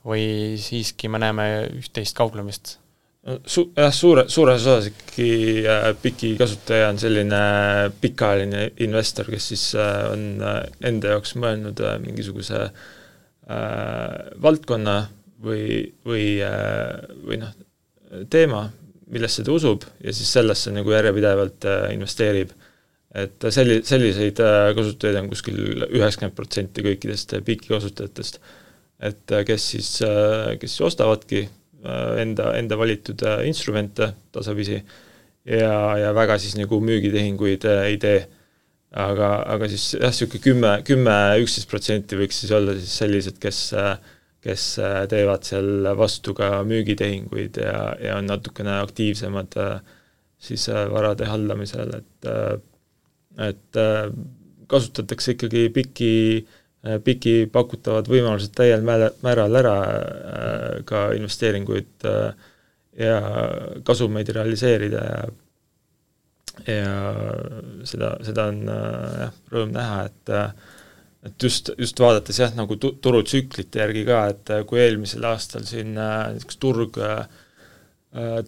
[0.08, 0.26] või
[0.60, 2.81] siiski me näeme üht-teist kauplemist?
[3.22, 7.42] Su-, jah, suure, suures osas ikkagi äh, Piki kasutaja on selline
[8.02, 14.96] pikaajaline investor, kes siis äh, on äh, enda jaoks mõelnud äh, mingisuguse äh, valdkonna
[15.46, 17.54] või, või äh,, või noh,
[18.34, 18.64] teema,
[19.14, 22.58] millesse ta usub ja siis sellesse nagu järjepidevalt äh, investeerib.
[23.14, 28.42] et selli-, selliseid äh, kasutajaid on kuskil üheksakümmend protsenti kõikidest äh, Piki kasutajatest
[29.02, 29.88] et kes siis,
[30.62, 31.48] kes siis ostavadki
[32.22, 38.22] enda, enda valitud instrumente tasapisi ja, ja väga siis nagu müügitehinguid ei tee.
[38.92, 43.70] aga, aga siis jah, niisugune kümme, kümme, üksteist protsenti võiks siis olla siis sellised, kes
[44.42, 44.64] kes
[45.10, 49.56] teevad seal vastu ka müügitehinguid ja, ja on natukene aktiivsemad
[50.42, 52.30] siis varade haldamisel, et
[53.40, 53.80] et
[54.72, 56.14] kasutatakse ikkagi piki,
[57.06, 59.76] piki pakutavad võimalused täiel määral ära
[60.90, 62.08] ka investeeringuid
[62.98, 63.20] ja
[63.86, 65.22] kasumeid realiseerida ja
[66.68, 66.94] ja
[67.88, 70.34] seda, seda on jah, rõõm näha, et
[71.22, 75.94] et just, just vaadates jah, nagu tu-, turutsüklite järgi ka, et kui eelmisel aastal siin
[75.98, 76.98] näiteks turg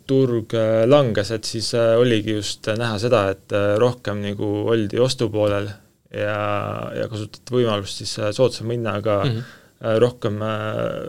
[0.10, 0.56] turg
[0.90, 5.70] langes, et siis oligi just näha seda, et rohkem nagu oldi ostupoolel
[6.14, 6.38] ja,
[6.98, 9.98] ja kasutati võimalust siis soodsama hinnaga mm -hmm.
[10.00, 10.40] rohkem,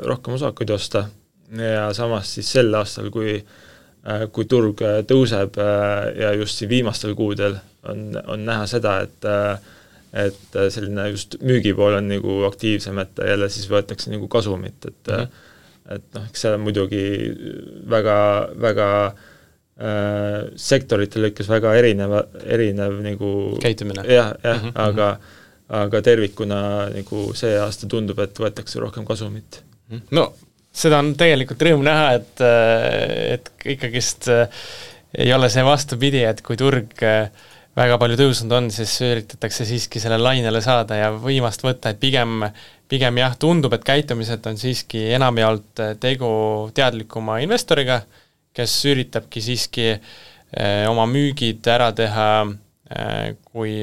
[0.05, 1.07] rohkem osakuid osta
[1.59, 3.45] ja samas siis sel aastal, kui
[4.33, 5.57] kui turg tõuseb
[6.21, 7.55] ja just siin viimastel kuudel
[7.89, 9.31] on, on näha seda, et
[10.15, 15.15] et selline just müügipool on nagu aktiivsem, et jälle siis võetakse nagu kasumit, et mm
[15.15, 15.95] -hmm.
[15.95, 17.07] et noh, eks see on muidugi
[17.91, 19.15] väga, väga äh,
[19.75, 24.05] sektorite lõikes väga erineva, erinev nagu käitumine.
[24.07, 24.77] jah, jah mm, -hmm.
[24.85, 25.19] aga
[25.75, 26.61] aga tervikuna
[26.93, 29.63] nagu see aasta tundub, et võetakse rohkem kasumit.
[29.91, 30.07] Mhm.
[30.15, 30.29] no
[30.75, 32.45] seda on tegelikult rõõm näha, et,
[33.39, 34.65] et ikkagist äh,
[35.15, 37.29] ei ole see vastupidi, et kui turg äh,
[37.79, 42.45] väga palju tõusnud on, siis üritatakse siiski selle lainele saada ja võimast võtta, et pigem,
[42.91, 46.29] pigem jah, tundub, et käitumiselt on siiski enamjaolt äh, tegu
[46.75, 48.03] teadlikuma investoriga,
[48.55, 53.75] kes üritabki siiski eh, oma müügid ära teha eh,, kui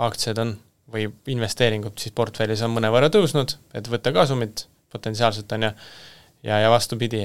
[0.00, 0.54] aktsiad on
[0.90, 5.70] või investeeringud siis portfellis on mõnevõrra tõusnud, et võtta kasumit potentsiaalselt, on ju,
[6.48, 7.22] ja, ja vastupidi,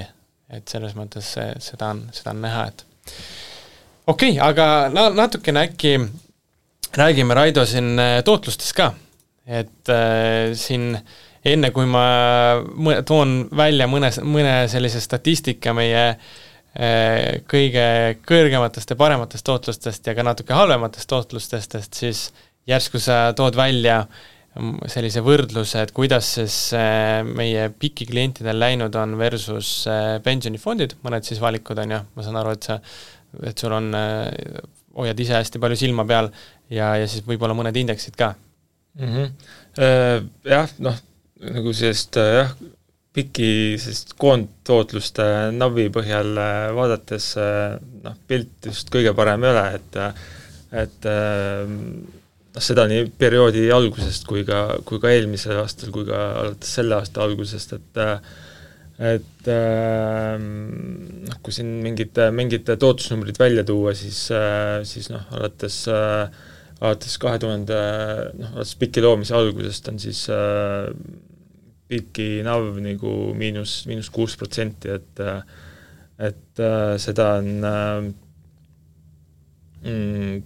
[0.53, 2.85] et selles mõttes see, seda on, seda on näha, et
[4.05, 5.95] okei okay,, aga na-, natukene äkki
[6.95, 8.91] räägime, Raido, siin äh, tootlustest ka.
[9.45, 10.93] et äh, siin
[11.45, 12.05] enne, kui ma
[13.05, 16.33] toon välja mõne, mõne sellise statistika meie äh,
[16.75, 17.83] kõige
[18.27, 22.25] kõrgematest ja parematest tootlustest ja ka natuke halvematest tootlustest, et siis
[22.67, 24.17] järsku sa tood välja äh,
[24.91, 31.27] sellise võrdluse, et kuidas siis äh, meie PIK-i klientidel läinud on versus äh, pensionifondid, mõned
[31.27, 32.77] siis valikud on ju, ma saan aru, et sa,
[33.51, 34.61] et sul on, äh,
[34.95, 36.31] hoiad ise hästi palju silma peal
[36.71, 38.31] ja, ja siis võib-olla mõned indeksid ka
[38.95, 39.11] mm.
[39.11, 40.29] -hmm.
[40.47, 41.01] Jah, noh,
[41.43, 42.53] nagu sellist jah,
[43.15, 45.25] PIK-i sellist koondtootluste
[45.55, 46.35] navi põhjal
[46.75, 49.99] vaadates noh, pilt just kõige parem ei ole, et
[50.83, 51.07] et
[52.55, 56.97] noh, seda nii perioodi algusest kui ka, kui ka eelmisel aastal kui ka alates selle
[56.99, 58.01] aasta algusest, et
[58.95, 64.21] et noh, kui siin mingid, mingid tootlusnumbrid välja tuua, siis,
[64.87, 65.83] siis noh, alates
[66.81, 67.79] alates kahe tuhande,
[68.39, 70.25] noh, alates PIK-i loomise algusest on siis
[71.87, 75.23] PIK-i nav nagu miinus, miinus kuus protsenti, et
[76.15, 76.61] et
[77.01, 77.49] seda on
[79.83, 80.43] mm,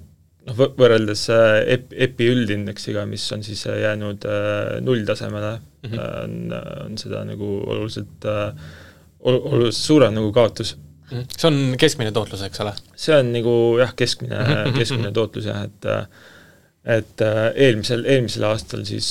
[0.49, 5.99] noh, võrreldes äh, EPI, EPI üldindeksiga, mis on siis äh, jäänud äh, nulltasemele mm, -hmm.
[6.23, 8.28] on, on seda nagu oluliselt,
[9.19, 11.17] oluliselt suurem nagu kaotus mm.
[11.17, 11.38] -hmm.
[11.38, 12.73] see on keskmine tootlus, eks ole?
[12.95, 14.78] see on nagu jah, keskmine mm, -hmm.
[14.78, 15.89] keskmine tootlus jah, et
[16.86, 19.10] et eelmisel, eelmisel aastal siis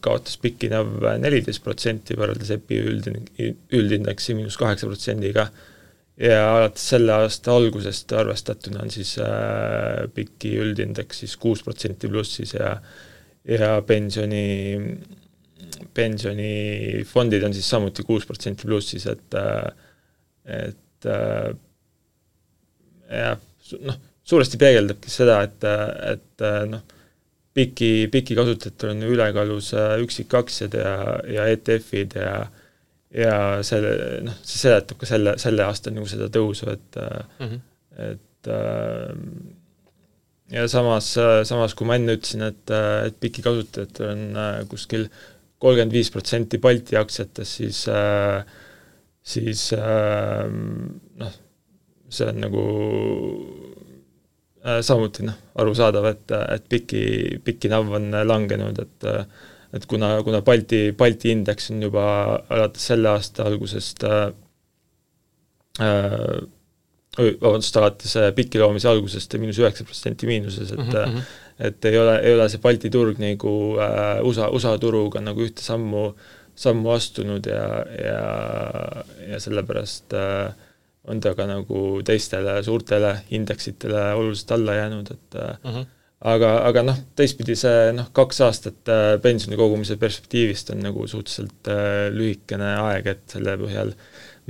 [0.00, 3.26] kaotas Pikinav neliteist protsenti võrreldes EPI üldin-,
[3.74, 5.48] üldindeksi miinus kaheksa protsendiga.
[6.20, 12.52] Ja alates selle aasta algusest arvestatuna on siis äh, PIK-i üldindeks siis kuus protsenti plussis
[12.58, 12.74] ja
[13.48, 14.98] ja pensioni,
[15.96, 19.64] pensionifondid on siis samuti kuus protsenti plussis, et äh,
[20.60, 21.54] et äh,
[23.08, 23.40] jah,
[23.80, 25.66] noh, suuresti peegeldabki seda, et,
[26.14, 26.86] et noh,
[27.56, 30.94] PIK-i, PIK-i kasutajatel on ülekaalus äh, üksikaktsiad ja,
[31.26, 32.34] ja ETF-id ja
[33.10, 37.60] ja selle, noh, see seletab ka selle, selle aasta nagu seda tõusu, et mm, -hmm.
[38.06, 39.10] et äh,
[40.54, 41.10] ja samas,
[41.48, 42.70] samas kui ma enne ütlesin, et,
[43.06, 45.08] et PIK-i kasutajatel on äh, kuskil
[45.58, 48.46] kolmkümmend viis protsenti Balti aktsiatest, siis äh,
[49.22, 49.66] siis
[51.20, 51.34] noh,
[52.08, 52.62] see on nagu
[54.84, 57.04] samuti noh, arusaadav, et, et PIK-i,
[57.44, 59.08] PIK-i nav on langenud, et
[59.72, 62.04] et kuna, kuna Balti, Balti indeks on juba
[62.50, 64.24] alates selle aasta algusest äh,
[65.80, 66.40] äh
[67.18, 71.22] vabandust, alates äh, piki loomise algusest miinus üheksa protsenti miinuses, et mm -hmm.
[71.58, 75.62] et ei ole, ei ole see Balti turg nagu äh, USA, USA turuga nagu ühte
[75.62, 76.14] sammu,
[76.54, 78.22] sammu astunud ja, ja,
[79.28, 80.54] ja sellepärast äh,
[81.10, 85.76] on ta ka nagu teistele suurtele indeksitele oluliselt alla jäänud, et mhm.
[85.76, 85.86] -huh.
[86.32, 92.08] aga, aga noh, teistpidi see noh, kaks aastat pensioni kogumise perspektiivist on nagu suhteliselt uh,
[92.14, 93.94] lühikene aeg, et selle põhjal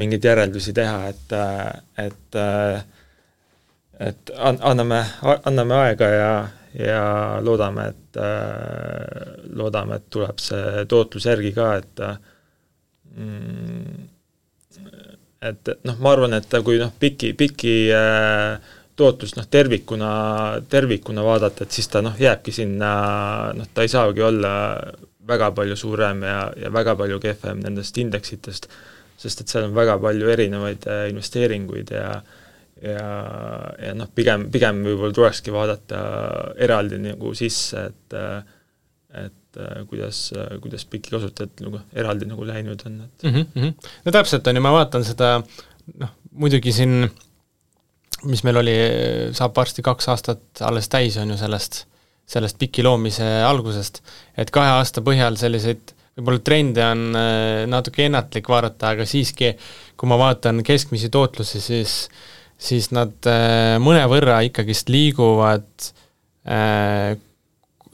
[0.01, 1.37] mingeid järeldusi teha, et,
[1.99, 2.41] et
[4.01, 5.01] et an-, anname,
[5.45, 6.31] anname aega ja,
[6.79, 7.03] ja
[7.45, 12.03] loodame, et äh,, loodame, et tuleb see tootlus järgi ka, et
[13.17, 14.09] mm,
[15.43, 18.57] et noh, ma arvan, et kui noh, piki, piki äh,
[18.99, 20.11] tootlust noh, tervikuna,
[20.69, 22.93] tervikuna vaadata, et siis ta noh, jääbki sinna,
[23.57, 24.53] noh, ta ei saagi olla
[25.31, 28.69] väga palju suurem ja, ja väga palju kehvem nendest indeksitest,
[29.21, 32.39] sest et seal on väga palju erinevaid äh, investeeringuid ja äh,
[32.83, 33.05] ja,
[33.79, 36.01] ja noh, pigem, pigem võib-olla tulekski vaadata
[36.61, 38.17] eraldi nagu sisse, et
[39.51, 40.23] et kuidas,
[40.63, 43.45] kuidas PIK-i kasutajad nagu eraldi nagu läinud on, et mm.
[43.55, 43.91] -hmm.
[44.05, 45.39] no täpselt, on ju, ma vaatan seda
[45.99, 47.11] noh, muidugi siin
[48.29, 48.75] mis meil oli,
[49.37, 51.85] saab varsti kaks aastat alles täis, on ju, sellest,
[52.29, 54.03] sellest PIK-i loomise algusest,
[54.37, 59.55] et kahe aasta põhjal selliseid võib-olla trende on äh, natuke ennatlik vaadata, aga siiski,
[59.97, 61.97] kui ma vaatan keskmisi tootlusi, siis
[62.61, 65.65] siis nad äh, mõnevõrra ikkagist liiguvad
[66.45, 67.17] äh,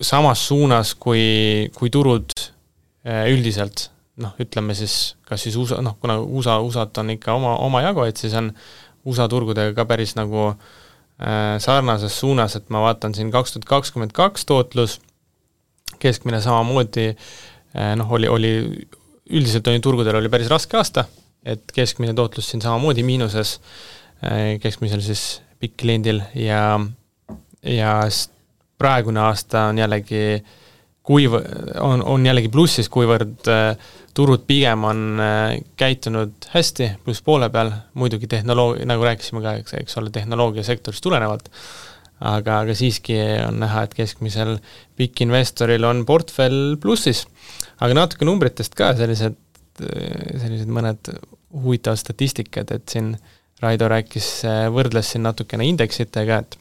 [0.00, 3.88] samas suunas kui, kui turud äh, üldiselt,
[4.20, 8.20] noh, ütleme siis kas siis USA, noh, kuna USA, USA-t on ikka oma, omajagu, et
[8.20, 8.52] siis on
[9.06, 14.14] USA turgudega ka päris nagu äh, sarnases suunas, et ma vaatan siin kaks tuhat kakskümmend
[14.16, 15.00] kaks tootlus,
[16.02, 18.52] keskmine samamoodi äh, noh, oli, oli,
[19.30, 21.06] üldiselt on ju turgudel oli päris raske aasta,
[21.46, 23.58] et keskmine tootlus siin samamoodi miinuses
[24.24, 26.78] äh,, keskmisel siis pikk-kliendil ja,
[27.64, 27.92] ja
[28.78, 30.22] praegune aasta on jällegi
[31.06, 31.38] kuiv-,
[31.80, 37.72] on, on jällegi plussis, kuivõrd äh, turud pigem on äh, käitunud hästi, pluss poole peal,
[37.94, 41.48] muidugi tehnoloog-, nagu rääkisime ka, eks, eks ole, tehnoloogiasektorist tulenevalt,
[42.20, 44.56] aga, aga siiski on näha, et keskmisel
[44.98, 47.26] pikk-investoril on portfell plussis.
[47.80, 49.36] aga natuke numbritest ka, sellised,
[49.76, 51.10] sellised mõned
[51.52, 54.28] huvitavad statistikad, et siin äh, Raido rääkis,
[54.72, 56.56] võrdles siin natukene indeksitega, et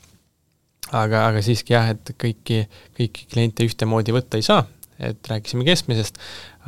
[0.91, 2.65] aga, aga siiski jah, et kõiki,
[2.97, 4.65] kõiki kliente ühtemoodi võtta ei saa,
[5.01, 6.19] et rääkisime keskmisest,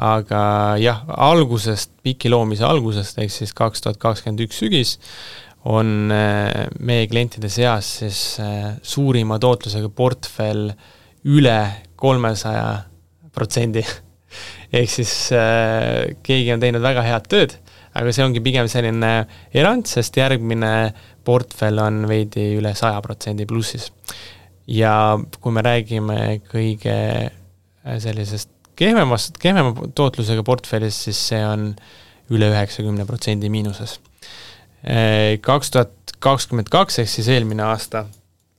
[0.02, 0.42] aga
[0.82, 4.98] jah, algusest, piki loomise algusest, ehk siis kaks tuhat kakskümmend üks sügis,
[5.68, 10.70] on äh, meie klientide seas siis äh, suurima tootlusega portfell
[11.28, 11.58] üle
[12.00, 12.86] kolmesaja
[13.36, 13.84] protsendi.
[14.78, 17.58] ehk siis äh, keegi on teinud väga head tööd
[17.98, 19.12] aga see ongi pigem selline
[19.56, 20.72] erand, sest järgmine
[21.28, 23.92] portfell on veidi üle saja protsendi plussis.
[24.68, 26.96] ja kui me räägime kõige
[27.28, 31.70] äh, sellisest kehvemast, kehvema tootlusega portfellist, siis see on
[32.36, 33.98] üle üheksakümne protsendi miinuses.
[34.84, 38.06] Äh, kaks tuhat kakskümmend kaks ehk siis eelmine aasta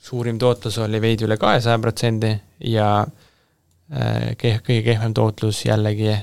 [0.08, 2.32] suurim tootlus oli veidi üle kahesaja protsendi
[2.64, 6.14] ja äh, keh-, kõige kehvem tootlus jällegi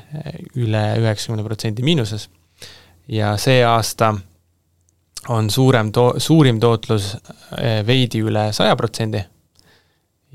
[0.61, 2.29] üle üheksakümne protsendi miinuses
[3.11, 4.15] ja see aasta
[5.29, 7.13] on suurem to-, suurim tootlus
[7.57, 9.21] eh, veidi üle saja protsendi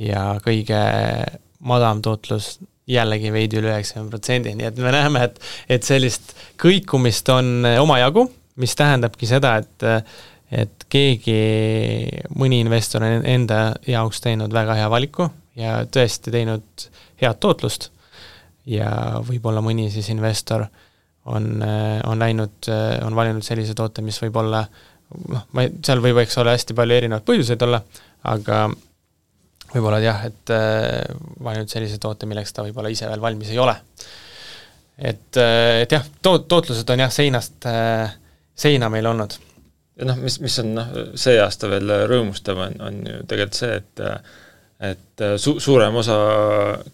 [0.00, 0.80] ja kõige
[1.60, 2.58] madalam tootlus
[2.90, 5.38] jällegi veidi üle üheksakümne protsendi, nii et me näeme, et,
[5.70, 8.26] et sellist kõikumist on omajagu,
[8.60, 9.88] mis tähendabki seda, et
[10.50, 11.34] et keegi,
[12.34, 16.88] mõni investor on enda jaoks teinud väga hea valiku ja tõesti teinud
[17.22, 17.92] head tootlust
[18.66, 18.90] ja
[19.22, 20.89] võib-olla mõni siis investor äh,
[21.24, 24.62] on, äh, on läinud, äh, on valinud sellise toote, mis võib olla
[25.28, 27.82] noh, ma ei, seal võib, eks ole, hästi palju erinevaid põhjuseid olla,
[28.30, 28.62] aga
[29.74, 31.04] võib-olla jah, et äh,
[31.44, 33.76] valinud sellise toote, milleks ta võib-olla ise veel valmis ei ole.
[34.96, 37.68] et, et jah, toot-, tootlused on jah, seinast
[38.60, 39.36] seina meil olnud.
[40.00, 43.76] ja noh, mis, mis on noh, see aasta veel rõõmustav, on, on ju tegelikult see,
[43.82, 44.06] et
[44.80, 46.16] et äh, su-, suurem osa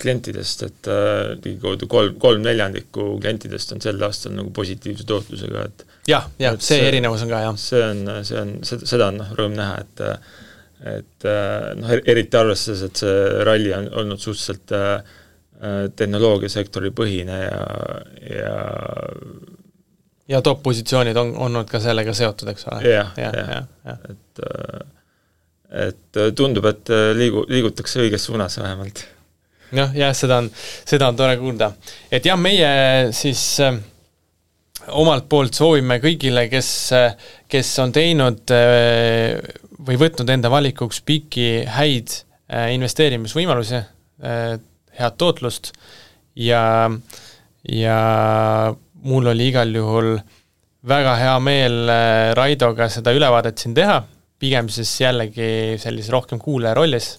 [0.02, 5.86] klientidest, et äh, ligikaudu kolm, kolm neljandikku klientidest on sel aastal nagu positiivse tootlusega, et
[6.10, 7.60] jah, jah, see, erinevus on ka, jah.
[7.60, 10.06] see on, see on, seda on noh, rõõm näha, et
[10.86, 14.74] et äh, noh, eriti arvestades, et see ralli on olnud suhteliselt
[15.96, 17.60] tehnoloogiasektori põhine ja,
[18.28, 18.56] ja
[20.28, 22.82] ja top-positsioonid on olnud ka sellega seotud, eks ole?
[22.90, 24.82] jah, jah, jah, et äh,
[25.70, 29.06] et äh, tundub, et äh, liigu, liigutakse õiges suunas vähemalt.
[29.76, 30.50] noh, jah, seda on,
[30.84, 31.72] seda on tore kuulda.
[32.10, 33.78] et jah, meie siis äh,
[34.94, 39.38] omalt poolt soovime kõigile, kes, äh, kes on teinud äh,
[39.86, 42.12] või võtnud enda valikuks pikki häid
[42.48, 43.82] äh, investeerimisvõimalusi,
[44.96, 45.74] head tootlust
[46.40, 46.88] ja
[47.68, 47.96] ja
[49.04, 50.14] mul oli igal juhul
[50.88, 51.76] väga hea meel
[52.38, 53.98] Raidoga seda ülevaadet siin teha,
[54.42, 57.16] pigem siis jällegi sellises rohkem kuulaja rollis,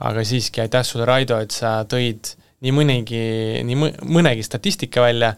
[0.00, 3.24] aga siiski aitäh sulle, Raido, et sa tõid nii mõnigi,
[3.64, 3.78] nii
[4.12, 5.34] mõnegi statistika välja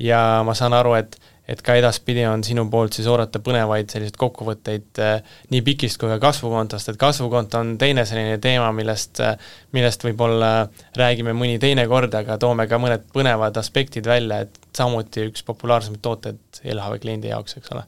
[0.00, 1.20] ja ma saan aru, et
[1.52, 6.10] et ka edaspidi on sinu poolt siis oodata põnevaid selliseid kokkuvõtteid äh, nii pikist kui
[6.12, 9.34] ka kasvukontost, et kasvukonto on teine selline teema, millest äh,
[9.74, 10.52] millest võib-olla
[10.98, 16.04] räägime mõni teine kord, aga toome ka mõned põnevad aspektid välja, et samuti üks populaarsemaid
[16.04, 17.84] tooteid LHV kliendi jaoks, eks ole.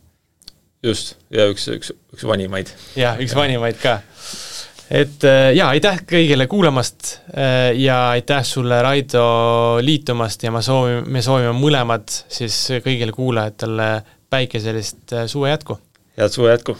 [0.84, 2.72] Just, ja üks, üks, üks vanimaid.
[2.98, 4.00] jah, üks vanimaid ka
[4.90, 9.24] et äh, jaa, aitäh kõigile kuulamast äh, ja aitäh sulle, Raido,
[9.84, 13.90] liitumast ja ma soovin, me soovime mõlemad siis kõigile kuulajatele
[14.30, 15.80] päikeselist äh, suve jätku!
[16.18, 16.78] head suve jätku!